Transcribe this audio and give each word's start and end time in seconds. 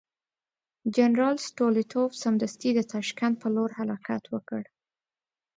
جنرال 0.95 1.35
ستولیتوف 1.47 2.09
سمدستي 2.23 2.69
د 2.75 2.79
تاشکند 2.93 3.33
پر 3.41 3.49
لور 3.55 3.69
حرکت 3.77 4.23
وکړ. 4.33 4.61